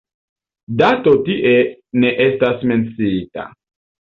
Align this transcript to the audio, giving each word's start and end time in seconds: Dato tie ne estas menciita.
Dato 0.79 1.13
tie 1.27 1.51
ne 2.05 2.15
estas 2.27 2.67
menciita. 2.73 3.47